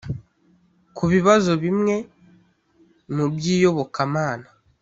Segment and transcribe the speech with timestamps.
[0.95, 1.95] ku bibazo bimwe
[3.15, 4.47] mu byiyobokamana